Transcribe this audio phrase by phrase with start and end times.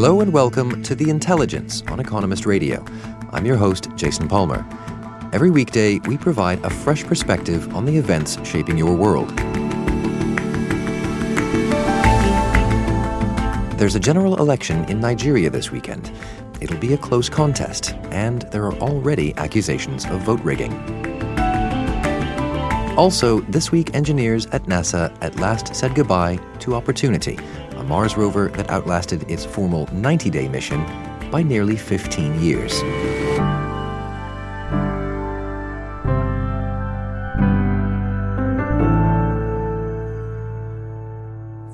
[0.00, 2.84] Hello and welcome to The Intelligence on Economist Radio.
[3.32, 4.64] I'm your host, Jason Palmer.
[5.32, 9.36] Every weekday, we provide a fresh perspective on the events shaping your world.
[13.76, 16.12] There's a general election in Nigeria this weekend.
[16.60, 20.74] It'll be a close contest, and there are already accusations of vote rigging.
[22.96, 27.36] Also, this week, engineers at NASA at last said goodbye to Opportunity,
[27.88, 30.84] Mars rover that outlasted its formal 90 day mission
[31.30, 32.80] by nearly 15 years.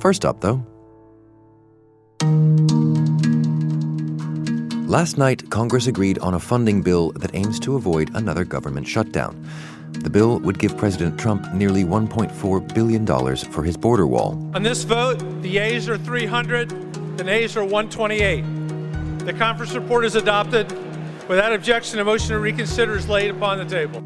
[0.01, 0.65] First up, though,
[4.87, 9.45] Last night, Congress agreed on a funding bill that aims to avoid another government shutdown.
[10.05, 14.33] The bill would give President Trump nearly $1.4 billion for his border wall.
[14.55, 18.43] On this vote, the yeas are 300, the nays are 128.
[19.21, 20.71] The conference report is adopted.
[21.27, 24.05] Without objection, a motion to reconsider is laid upon the table.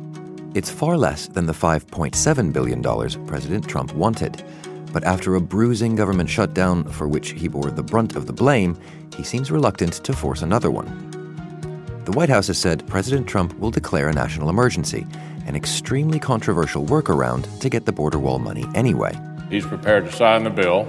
[0.54, 4.44] It's far less than the $5.7 billion President Trump wanted.
[4.92, 8.78] But after a bruising government shutdown for which he bore the brunt of the blame,
[9.16, 11.08] he seems reluctant to force another one.
[12.04, 15.06] The White House has said President Trump will declare a national emergency,
[15.48, 19.18] an extremely controversial workaround to get the border wall money anyway.
[19.48, 20.86] He's prepared to sign the bill.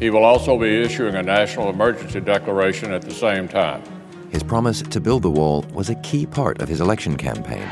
[0.00, 3.82] He will also be issuing a national emergency declaration at the same time.
[4.30, 7.68] His promise to build the wall was a key part of his election campaign.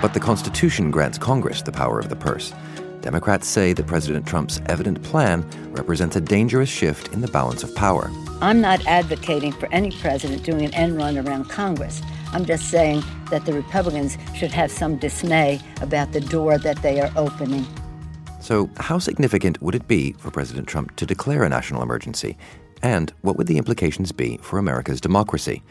[0.00, 2.54] But the Constitution grants Congress the power of the purse.
[3.02, 7.74] Democrats say that President Trump's evident plan represents a dangerous shift in the balance of
[7.74, 8.10] power.
[8.40, 12.00] I'm not advocating for any president doing an end run around Congress.
[12.32, 17.00] I'm just saying that the Republicans should have some dismay about the door that they
[17.00, 17.66] are opening.
[18.40, 22.36] So, how significant would it be for President Trump to declare a national emergency?
[22.82, 25.62] And what would the implications be for America's democracy?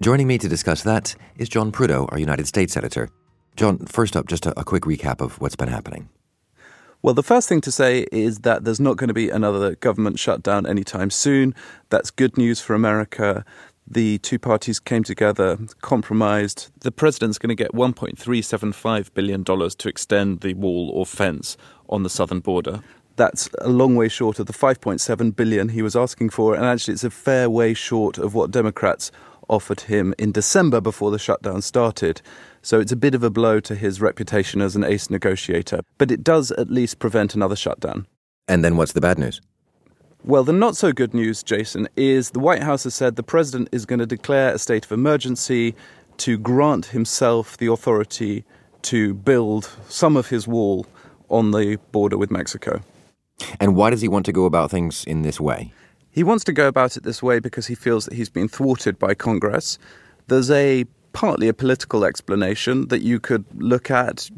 [0.00, 3.10] Joining me to discuss that is John Prideaux, our United States editor.
[3.56, 6.08] John, first up, just a, a quick recap of what's been happening.
[7.00, 10.18] Well, the first thing to say is that there's not going to be another government
[10.18, 11.54] shutdown anytime soon.
[11.90, 13.44] That's good news for America.
[13.86, 16.72] The two parties came together, compromised.
[16.80, 21.56] The president's going to get $1.375 billion to extend the wall or fence
[21.88, 22.80] on the southern border.
[23.14, 26.94] That's a long way short of the 5.7 billion he was asking for, and actually
[26.94, 29.12] it's a fair way short of what Democrats
[29.48, 32.22] offered him in December before the shutdown started.
[32.62, 36.10] So it's a bit of a blow to his reputation as an ace negotiator, but
[36.10, 38.06] it does at least prevent another shutdown.
[38.46, 39.40] And then what's the bad news?
[40.24, 43.68] Well, the not so good news, Jason, is the White House has said the president
[43.72, 45.74] is going to declare a state of emergency
[46.18, 48.44] to grant himself the authority
[48.82, 50.86] to build some of his wall
[51.28, 52.80] on the border with Mexico.
[53.60, 55.72] And why does he want to go about things in this way?
[56.10, 58.98] He wants to go about it this way because he feels that he's been thwarted
[58.98, 59.78] by Congress.
[60.26, 64.30] There's a partly a political explanation that you could look at,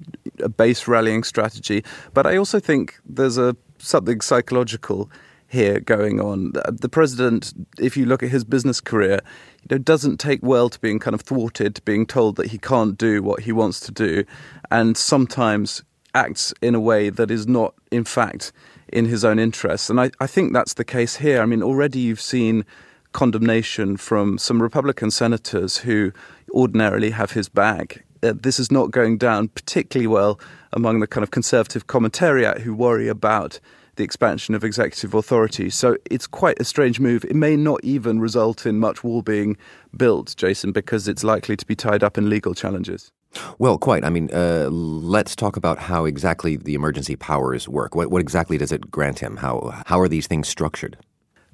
[0.42, 5.10] a base rallying strategy, but I also think there's a something psychological
[5.48, 6.52] here going on.
[6.68, 9.20] The president, if you look at his business career,
[9.62, 12.96] you know, doesn't take well to being kind of thwarted, being told that he can't
[12.96, 14.24] do what he wants to do,
[14.70, 15.82] and sometimes
[16.14, 18.52] acts in a way that is not, in fact,
[18.92, 19.90] in his own interests.
[19.90, 21.40] And I, I think that's the case here.
[21.40, 22.64] I mean, already you've seen
[23.12, 26.12] condemnation from some Republican senators who
[26.52, 28.04] ordinarily have his back.
[28.22, 30.38] Uh, this is not going down particularly well
[30.72, 33.58] among the kind of conservative commentariat who worry about
[33.96, 35.68] the expansion of executive authority.
[35.70, 37.24] So it's quite a strange move.
[37.24, 39.56] It may not even result in much wall being
[39.96, 43.12] built, Jason, because it's likely to be tied up in legal challenges.
[43.58, 44.04] Well, quite.
[44.04, 47.94] I mean, uh, let's talk about how exactly the emergency powers work.
[47.94, 49.36] What, what exactly does it grant him?
[49.36, 50.96] How, how are these things structured?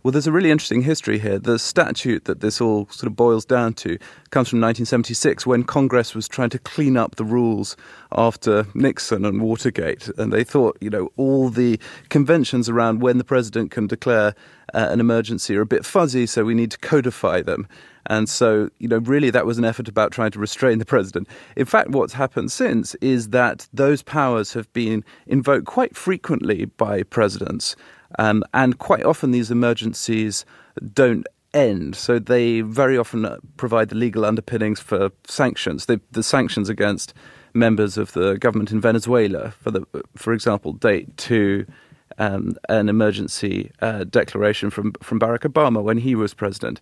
[0.06, 1.40] Well, there's a really interesting history here.
[1.40, 3.98] The statute that this all sort of boils down to
[4.30, 7.76] comes from 1976 when Congress was trying to clean up the rules
[8.12, 10.08] after Nixon and Watergate.
[10.16, 14.36] And they thought, you know, all the conventions around when the president can declare
[14.74, 17.66] uh, an emergency are a bit fuzzy, so we need to codify them.
[18.08, 21.28] And so, you know, really that was an effort about trying to restrain the president.
[21.56, 27.02] In fact, what's happened since is that those powers have been invoked quite frequently by
[27.02, 27.74] presidents.
[28.18, 30.44] Um, and quite often these emergencies
[30.92, 31.96] don't end.
[31.96, 33.26] So they very often
[33.56, 35.86] provide the legal underpinnings for sanctions.
[35.86, 37.14] The sanctions against
[37.54, 41.66] members of the government in Venezuela, for the, for example, date to
[42.18, 46.80] um, an emergency uh, declaration from from Barack Obama when he was president.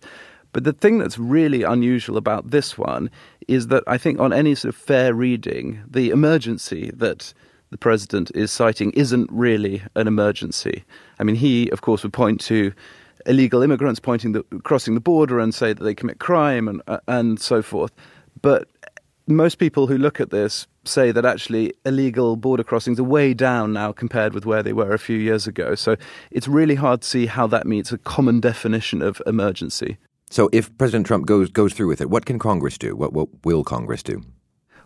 [0.51, 3.09] But the thing that's really unusual about this one
[3.47, 7.33] is that I think on any sort of fair reading, the emergency that
[7.71, 10.83] the president is citing isn't really an emergency.
[11.19, 12.73] I mean, he, of course, would point to
[13.25, 16.99] illegal immigrants pointing the, crossing the border and say that they commit crime and uh,
[17.07, 17.91] and so forth.
[18.41, 18.67] But
[19.27, 23.73] most people who look at this say that actually illegal border crossings are way down
[23.73, 25.73] now compared with where they were a few years ago.
[25.73, 25.95] So
[26.29, 29.97] it's really hard to see how that meets a common definition of emergency.
[30.29, 32.95] So if President Trump goes goes through with it, what can Congress do?
[32.95, 34.23] What what will Congress do?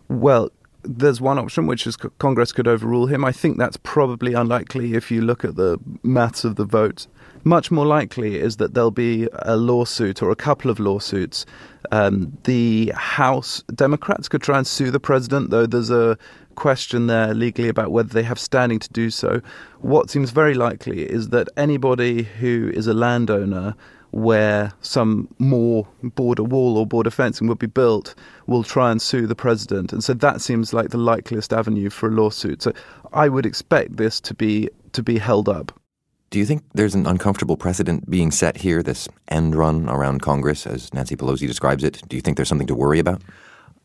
[0.08, 0.50] Well,
[0.82, 3.24] there's one option, which is Congress could overrule him.
[3.24, 7.06] I think that's probably unlikely if you look at the maths of the vote.
[7.42, 11.46] Much more likely is that there'll be a lawsuit or a couple of lawsuits.
[11.90, 16.18] Um, the House Democrats could try and sue the president, though there's a
[16.54, 19.40] question there legally about whether they have standing to do so.
[19.80, 23.74] What seems very likely is that anybody who is a landowner
[24.12, 28.14] where some more border wall or border fencing would be built
[28.46, 29.92] will try and sue the president.
[29.92, 32.62] And so that seems like the likeliest avenue for a lawsuit.
[32.62, 32.72] So
[33.12, 35.72] I would expect this to be to be held up.
[36.30, 40.64] Do you think there's an uncomfortable precedent being set here, this end run around Congress,
[40.64, 42.02] as Nancy Pelosi describes it?
[42.08, 43.20] Do you think there's something to worry about?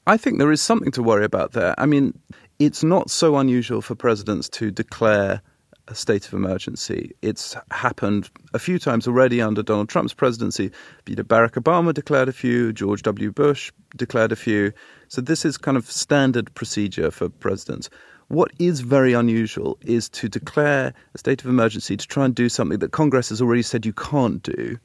[0.05, 1.73] I think there is something to worry about there.
[1.79, 2.17] I mean,
[2.59, 5.41] it's not so unusual for presidents to declare
[5.87, 7.11] a state of emergency.
[7.21, 10.71] It's happened a few times already under Donald Trump's presidency.
[11.05, 13.31] Barack Obama declared a few, George W.
[13.31, 14.73] Bush declared a few.
[15.07, 17.89] So this is kind of standard procedure for presidents.
[18.27, 22.49] What is very unusual is to declare a state of emergency to try and do
[22.49, 24.79] something that Congress has already said you can't do.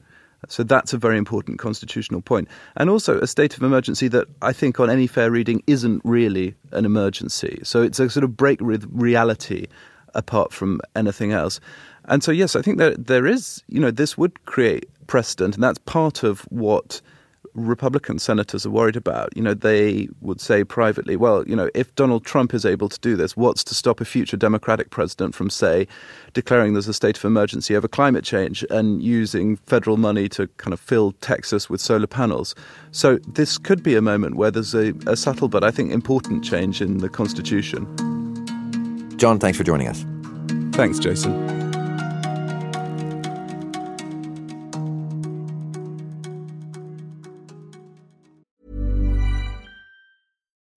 [0.47, 2.47] So that's a very important constitutional point.
[2.75, 6.55] And also a state of emergency that I think, on any fair reading, isn't really
[6.71, 7.59] an emergency.
[7.63, 9.67] So it's a sort of break with reality
[10.15, 11.59] apart from anything else.
[12.05, 15.63] And so, yes, I think that there is, you know, this would create precedent, and
[15.63, 17.01] that's part of what
[17.53, 19.35] Republican senators are worried about.
[19.35, 22.99] You know, they would say privately, well, you know, if Donald Trump is able to
[22.99, 25.87] do this, what's to stop a future Democratic president from, say,
[26.33, 30.73] declaring there's a state of emergency over climate change and using federal money to kind
[30.73, 32.55] of fill Texas with solar panels?
[32.91, 36.43] So this could be a moment where there's a, a subtle but I think important
[36.43, 38.10] change in the Constitution.
[39.21, 40.03] John, thanks for joining us.
[40.71, 41.31] Thanks, Jason.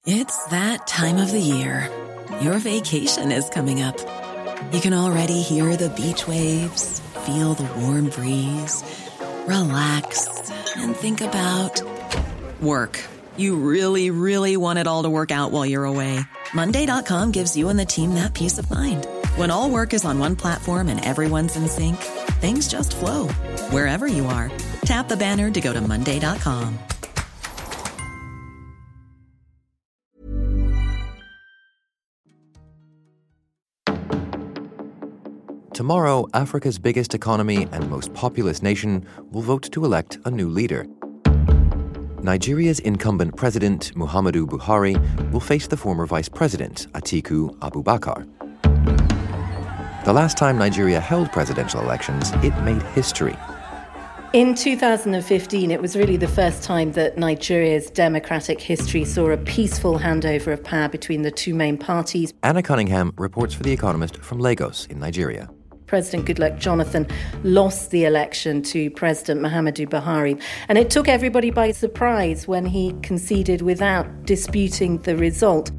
[0.04, 1.88] It's that time of the year.
[2.42, 3.98] Your vacation is coming up.
[4.74, 8.84] You can already hear the beach waves, feel the warm breeze,
[9.46, 11.80] relax, and think about
[12.60, 13.00] work.
[13.36, 16.20] You really, really want it all to work out while you're away.
[16.52, 19.06] Monday.com gives you and the team that peace of mind.
[19.36, 21.96] When all work is on one platform and everyone's in sync,
[22.40, 23.28] things just flow
[23.70, 24.52] wherever you are.
[24.84, 26.78] Tap the banner to go to Monday.com.
[35.72, 40.86] Tomorrow, Africa's biggest economy and most populous nation will vote to elect a new leader.
[42.24, 44.96] Nigeria's incumbent president, Muhammadu Buhari,
[45.30, 48.26] will face the former vice president, Atiku Abubakar.
[50.06, 53.36] The last time Nigeria held presidential elections, it made history.
[54.32, 59.98] In 2015, it was really the first time that Nigeria's democratic history saw a peaceful
[59.98, 62.32] handover of power between the two main parties.
[62.42, 65.50] Anna Cunningham reports for The Economist from Lagos in Nigeria.
[65.94, 67.06] President Goodluck Jonathan
[67.44, 70.42] lost the election to President Muhammadu Buhari.
[70.68, 75.70] And it took everybody by surprise when he conceded without disputing the result.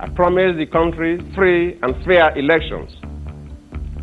[0.00, 2.94] I promised the country free and fair elections.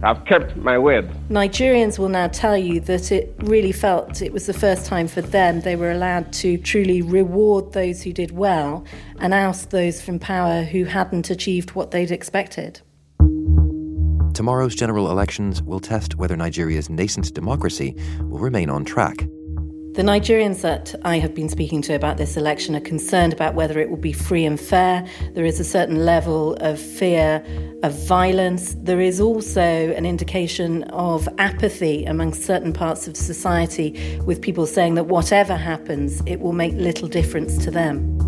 [0.01, 1.07] I've kept my word.
[1.29, 5.21] Nigerians will now tell you that it really felt it was the first time for
[5.21, 8.83] them they were allowed to truly reward those who did well
[9.19, 12.81] and oust those from power who hadn't achieved what they'd expected.
[14.41, 19.17] Tomorrow's general elections will test whether Nigeria's nascent democracy will remain on track.
[19.93, 23.79] The Nigerians that I have been speaking to about this election are concerned about whether
[23.79, 25.07] it will be free and fair.
[25.35, 27.45] There is a certain level of fear
[27.83, 28.75] of violence.
[28.79, 34.95] There is also an indication of apathy among certain parts of society, with people saying
[34.95, 38.20] that whatever happens, it will make little difference to them.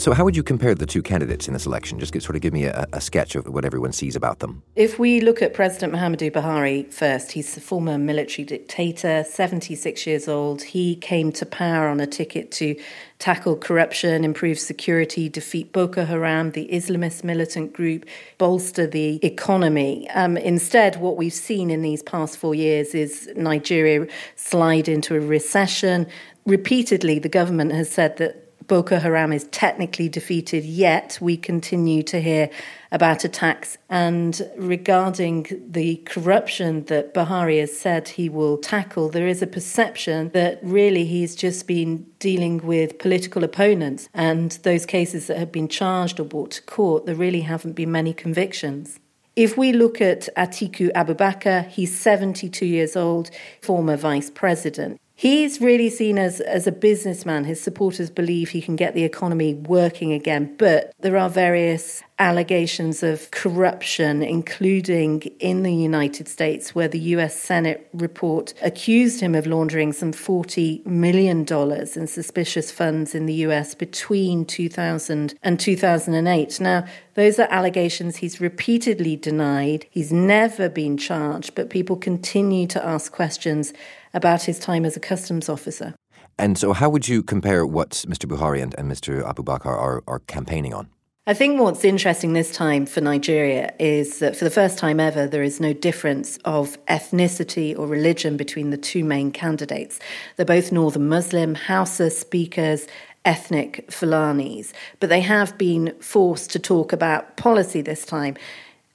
[0.00, 1.98] So, how would you compare the two candidates in this election?
[1.98, 4.62] Just sort of give me a, a, sketch of what everyone sees about them.
[4.74, 10.26] If we look at President Muhammadu Buhari first, he's a former military dictator, 76 years
[10.26, 10.62] old.
[10.62, 12.80] He came to power on a ticket to
[13.18, 18.06] tackle corruption, improve security, defeat Boko Haram, the Islamist militant group,
[18.38, 20.08] bolster the economy.
[20.12, 25.20] Um, instead, what we've seen in these past four years is Nigeria slide into a
[25.20, 26.06] recession.
[26.46, 32.20] Repeatedly, the government has said that Boko Haram is technically defeated, yet we continue to
[32.20, 32.48] hear
[32.92, 33.76] about attacks.
[33.88, 40.28] And regarding the corruption that Buhari has said he will tackle, there is a perception
[40.34, 44.08] that really he's just been dealing with political opponents.
[44.14, 47.90] And those cases that have been charged or brought to court, there really haven't been
[47.90, 49.00] many convictions.
[49.34, 55.00] If we look at Atiku Abubakar, he's 72 years old, former vice president.
[55.20, 57.44] He's really seen as, as a businessman.
[57.44, 63.02] His supporters believe he can get the economy working again, but there are various allegations
[63.02, 69.46] of corruption, including in the United States, where the US Senate report accused him of
[69.46, 76.60] laundering some $40 million in suspicious funds in the US between 2000 and 2008.
[76.60, 79.84] Now, those are allegations he's repeatedly denied.
[79.90, 83.74] He's never been charged, but people continue to ask questions
[84.14, 85.94] about his time as a customs officer.
[86.38, 88.26] And so, how would you compare what Mr.
[88.26, 89.22] Buhari and, and Mr.
[89.22, 90.88] Abubakar are, are campaigning on?
[91.26, 95.26] I think what's interesting this time for Nigeria is that for the first time ever,
[95.26, 100.00] there is no difference of ethnicity or religion between the two main candidates.
[100.36, 102.86] They're both Northern Muslim, Hausa speakers,
[103.24, 108.36] ethnic Fulanis, but they have been forced to talk about policy this time.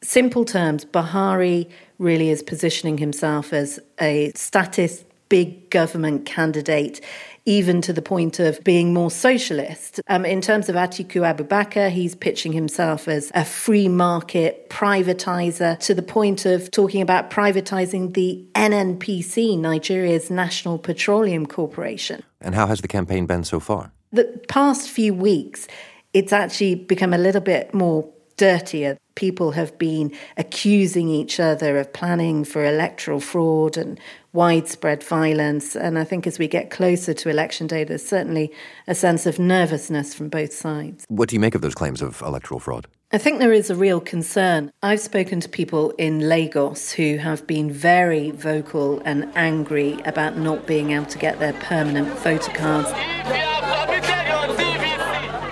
[0.02, 1.70] Simple terms, Buhari
[2.00, 7.02] really is positioning himself as a statist big government candidate,
[7.46, 10.02] even to the point of being more socialist.
[10.08, 15.94] Um, in terms of Atiku Abubakar, he's pitching himself as a free market privatizer to
[15.94, 22.24] the point of talking about privatizing the NNPC, Nigeria's National Petroleum Corporation.
[22.42, 23.92] And how has the campaign been so far?
[24.12, 25.68] The past few weeks,
[26.14, 28.98] it's actually become a little bit more dirtier.
[29.16, 34.00] People have been accusing each other of planning for electoral fraud and
[34.34, 35.76] widespread violence.
[35.76, 38.52] And I think as we get closer to election day, there's certainly
[38.88, 41.06] a sense of nervousness from both sides.
[41.08, 42.88] What do you make of those claims of electoral fraud?
[43.12, 44.72] I think there is a real concern.
[44.84, 50.66] I've spoken to people in Lagos who have been very vocal and angry about not
[50.66, 52.92] being able to get their permanent voter cards.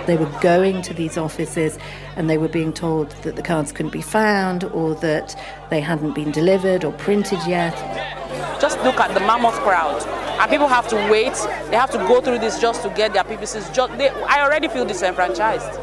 [0.06, 1.78] They were going to these offices
[2.16, 5.34] and they were being told that the cards couldn't be found or that
[5.70, 7.74] they hadn't been delivered or printed yet.
[8.60, 10.02] Just look at the mammoth crowd.
[10.40, 11.32] And people have to wait.
[11.70, 13.72] They have to go through this just to get their PVCs.
[13.72, 15.80] Just, they, I already feel disenfranchised.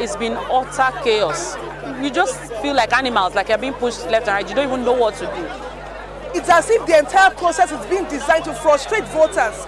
[0.00, 1.56] It's been utter chaos.
[2.02, 4.48] You just feel like animals, like you're being pushed left and right.
[4.48, 6.38] You don't even know what to do.
[6.38, 9.66] It's as if the entire process is being designed to frustrate voters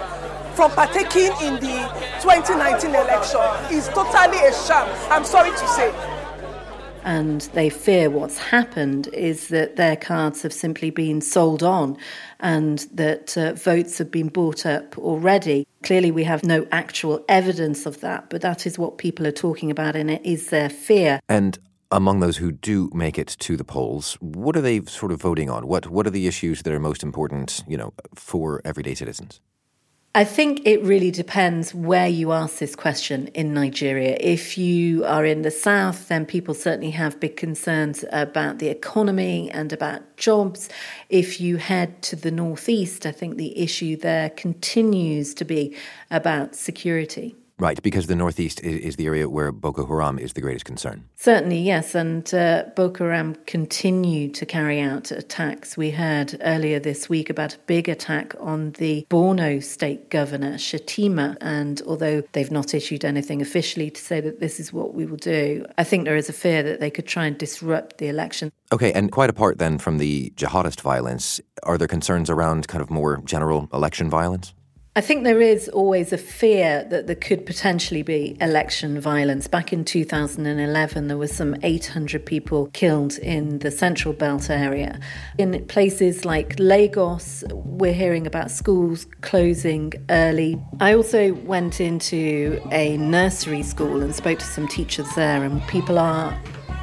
[0.57, 1.87] from partaking in the
[2.23, 4.89] 2019 election is totally a sham.
[5.11, 5.95] I'm sorry to say.
[7.05, 11.99] And they fear what's happened is that their cards have simply been sold on
[12.41, 15.67] and that uh, votes have been bought up already.
[15.83, 19.71] Clearly, we have no actual evidence of that, but that is what people are talking
[19.71, 21.21] about, and it is their fear.
[21.29, 21.59] And
[21.91, 25.51] among those who do make it to the polls, what are they sort of voting
[25.51, 25.69] on?
[25.69, 29.41] What what are the issues that are most important, you know, for everyday citizens?
[30.17, 34.17] I think it really depends where you ask this question in Nigeria.
[34.19, 39.51] If you are in the south, then people certainly have big concerns about the economy
[39.51, 40.71] and about jobs.
[41.11, 45.77] If you head to the northeast, I think the issue there continues to be
[46.11, 47.37] about security.
[47.59, 51.09] Right, because the northeast is, is, the area where Boko Haram is the greatest concern.
[51.17, 51.95] Certainly, yes.
[51.95, 55.75] And uh, Boko Haram continue to carry out attacks.
[55.75, 61.39] We heard earlier this week about a big attack on the Borno state governor, Shettima.
[61.41, 65.17] And although they've not issued anything officially to say that this is what we will
[65.17, 68.53] do, I think there is a fear that they could try and disrupt the election.
[68.71, 72.91] Okay, and quite apart then from the jihadist violence, are there concerns around kind of
[72.91, 74.53] more general election violence?
[74.97, 79.47] I think there is always a fear that there could potentially be election violence.
[79.47, 84.99] Back in 2011, there were some 800 people killed in the Central Belt area.
[85.37, 90.59] In places like Lagos, we're hearing about schools closing early.
[90.81, 95.99] I also went into a nursery school and spoke to some teachers there, and people
[95.99, 96.35] are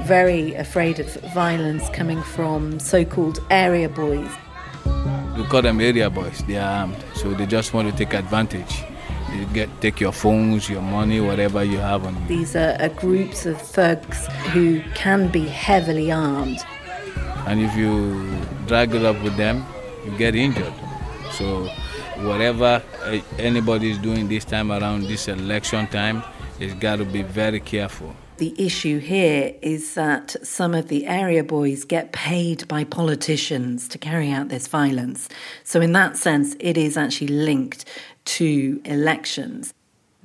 [0.03, 4.29] very afraid of violence coming from so called area boys.
[5.38, 6.44] We call them area boys.
[6.44, 8.84] They are armed, so they just want to take advantage.
[9.34, 12.28] You get take your phones, your money, whatever you have on you.
[12.28, 16.60] These are, are groups of thugs who can be heavily armed.
[17.48, 18.30] And if you
[18.68, 19.66] drag it up with them,
[20.06, 20.74] you get injured.
[21.32, 21.68] So
[22.18, 26.24] whatever eh, anybody is doing this time around this election time,
[26.60, 28.16] it's got to be very careful.
[28.38, 34.00] The issue here is that some of the area boys get paid by politicians to
[34.00, 35.30] carry out this violence.
[35.63, 37.86] So, in that sense, it is actually linked
[38.25, 39.72] to elections.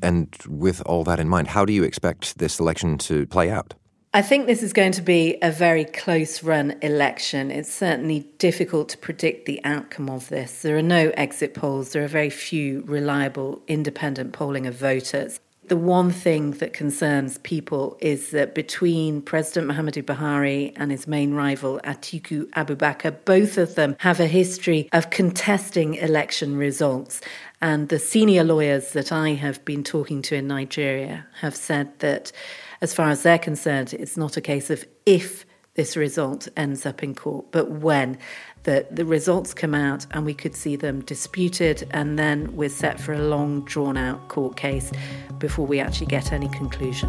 [0.01, 3.75] And with all that in mind, how do you expect this election to play out?
[4.15, 7.51] I think this is going to be a very close run election.
[7.51, 10.63] It's certainly difficult to predict the outcome of this.
[10.63, 15.41] There are no exit polls, there are very few reliable independent polling of voters.
[15.69, 21.35] The one thing that concerns people is that between President Muhammadu Buhari and his main
[21.35, 27.21] rival Atiku Abubakar, both of them have a history of contesting election results.
[27.61, 32.33] And the senior lawyers that I have been talking to in Nigeria have said that,
[32.81, 35.45] as far as they're concerned, it's not a case of if
[35.75, 38.19] this result ends up in court, but when
[38.65, 43.01] that the results come out and we could see them disputed, and then we're set
[43.01, 44.93] for a long, drawn out court case
[45.39, 47.09] before we actually get any conclusion.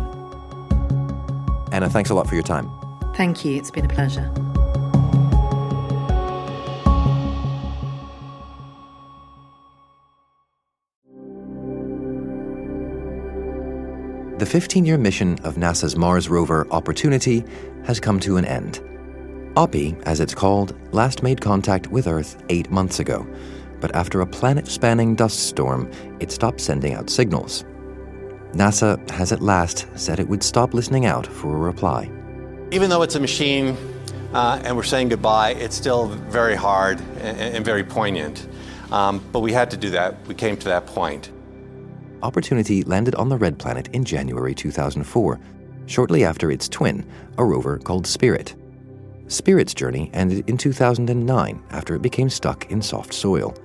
[1.71, 2.69] Anna, thanks a lot for your time.
[3.15, 3.57] Thank you.
[3.57, 4.31] It's been a pleasure.
[14.39, 17.43] The 15 year mission of NASA's Mars rover Opportunity
[17.83, 18.88] has come to an end.
[19.55, 23.27] Oppy, as it's called, last made contact with Earth eight months ago,
[23.81, 25.89] but after a planet spanning dust storm,
[26.19, 27.65] it stopped sending out signals.
[28.53, 32.09] NASA has at last said it would stop listening out for a reply.
[32.71, 33.75] Even though it's a machine
[34.33, 38.47] uh, and we're saying goodbye, it's still very hard and, and very poignant.
[38.91, 40.15] Um, but we had to do that.
[40.27, 41.31] We came to that point.
[42.21, 45.39] Opportunity landed on the red planet in January 2004,
[45.85, 47.05] shortly after its twin,
[47.37, 48.55] a rover called Spirit.
[49.29, 53.55] Spirit's journey ended in 2009 after it became stuck in soft soil.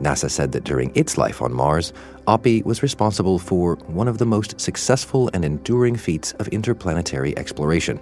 [0.00, 1.92] NASA said that during its life on Mars,
[2.26, 7.98] Oppy was responsible for one of the most successful and enduring feats of interplanetary exploration.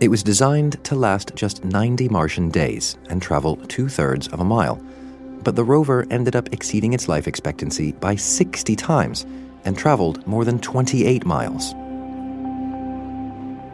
[0.00, 4.44] It was designed to last just 90 Martian days and travel two thirds of a
[4.44, 4.82] mile
[5.44, 9.24] but the rover ended up exceeding its life expectancy by 60 times
[9.64, 11.74] and traveled more than 28 miles.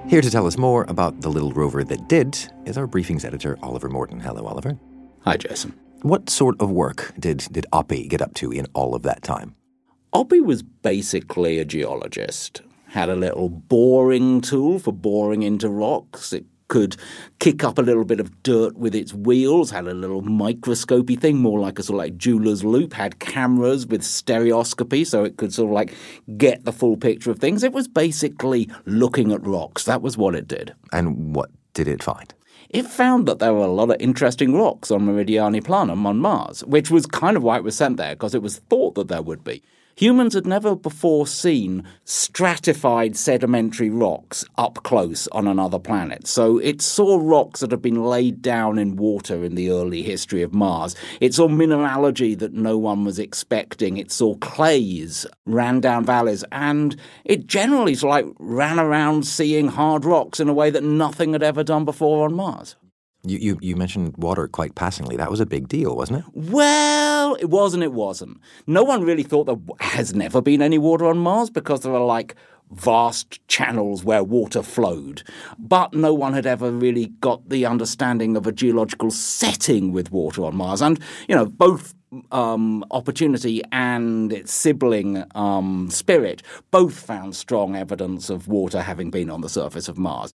[0.06, 3.58] Here to tell us more about the little rover that did is our briefings editor,
[3.62, 4.20] Oliver Morton.
[4.20, 4.78] Hello, Oliver.
[5.22, 5.72] Hi, Jason.
[6.02, 9.54] What sort of work did, did Oppy get up to in all of that time?
[10.12, 12.60] Oppy was basically a geologist.
[12.88, 16.34] Had a little boring tool for boring into rocks.
[16.34, 16.96] It could
[17.38, 21.38] kick up a little bit of dirt with its wheels, had a little microscopy thing,
[21.38, 25.54] more like a sort of like jeweler's loupe, had cameras with stereoscopy so it could
[25.54, 25.94] sort of like
[26.36, 27.62] get the full picture of things.
[27.62, 29.84] It was basically looking at rocks.
[29.84, 30.74] That was what it did.
[30.92, 32.34] And what did it find?
[32.70, 36.64] It found that there were a lot of interesting rocks on Meridiani Planum on Mars,
[36.64, 39.22] which was kind of why it was sent there, because it was thought that there
[39.22, 39.62] would be.
[39.96, 46.26] Humans had never before seen stratified sedimentary rocks up close on another planet.
[46.26, 50.42] So it saw rocks that had been laid down in water in the early history
[50.42, 50.96] of Mars.
[51.20, 53.96] It saw mineralogy that no one was expecting.
[53.96, 60.40] It saw clays, ran down valleys, and it generally like ran around seeing hard rocks
[60.40, 62.74] in a way that nothing had ever done before on Mars.
[63.26, 65.16] You, you, you, mentioned water quite passingly.
[65.16, 66.24] That was a big deal, wasn't it?
[66.34, 68.38] Well, it was and it wasn't.
[68.66, 72.04] No one really thought there has never been any water on Mars because there are
[72.04, 72.34] like
[72.70, 75.22] vast channels where water flowed.
[75.58, 80.44] But no one had ever really got the understanding of a geological setting with water
[80.44, 80.82] on Mars.
[80.82, 81.94] And, you know, both
[82.30, 89.30] um, Opportunity and its sibling um, Spirit both found strong evidence of water having been
[89.30, 90.32] on the surface of Mars.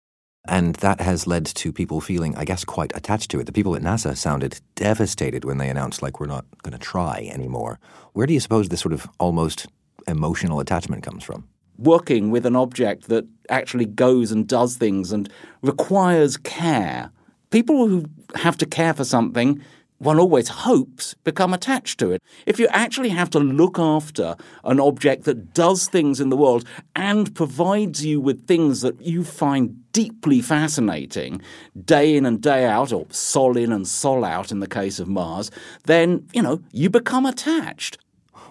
[0.46, 3.44] And that has led to people feeling, I guess, quite attached to it.
[3.44, 7.30] The people at NASA sounded devastated when they announced, like, we're not going to try
[7.32, 7.78] anymore.
[8.12, 9.66] Where do you suppose this sort of almost
[10.06, 11.48] emotional attachment comes from?
[11.78, 15.30] Working with an object that actually goes and does things and
[15.62, 17.10] requires care.
[17.50, 18.04] People who
[18.34, 19.62] have to care for something
[19.98, 22.22] one always hopes, become attached to it.
[22.46, 26.64] If you actually have to look after an object that does things in the world
[26.94, 31.40] and provides you with things that you find deeply fascinating
[31.84, 35.08] day in and day out, or sol in and sol out in the case of
[35.08, 35.50] Mars,
[35.84, 37.96] then, you know, you become attached.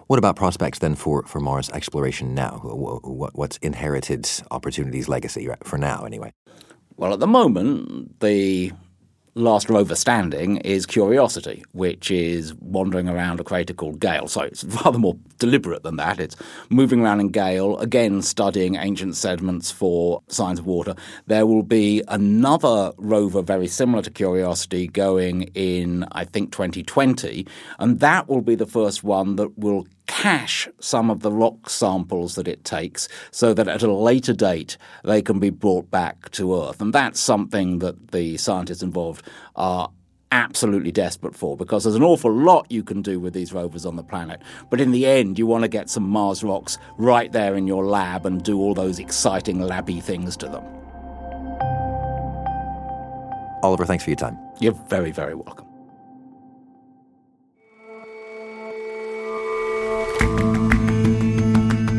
[0.08, 2.60] What about prospects then for, for Mars exploration now?
[2.62, 6.32] What, what's inherited Opportunity's legacy for now, anyway?
[6.96, 8.72] Well, at the moment, the
[9.34, 14.28] last rover standing is Curiosity, which is wandering around a crater called Gale.
[14.28, 16.20] So it's rather more deliberate than that.
[16.20, 16.36] It's
[16.70, 20.94] moving around in Gale, again studying ancient sediments for signs of water.
[21.26, 27.46] There will be another rover very similar to Curiosity going in, I think, 2020,
[27.78, 32.34] and that will be the first one that will cache some of the rock samples
[32.34, 36.54] that it takes so that at a later date they can be brought back to
[36.54, 36.80] Earth.
[36.80, 39.24] And that's something that the scientists involved
[39.56, 39.90] are
[40.32, 43.96] absolutely desperate for because there's an awful lot you can do with these rovers on
[43.96, 44.42] the planet.
[44.68, 47.86] But in the end, you want to get some Mars rocks right there in your
[47.86, 50.64] lab and do all those exciting labby things to them.
[53.62, 54.36] Oliver, thanks for your time.
[54.60, 55.73] You're very, very welcome.